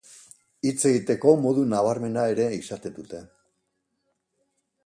[0.69, 3.23] Hitz egiteko modu nabarmena ere izaten dute.